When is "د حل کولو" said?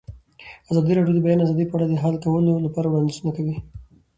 1.87-2.53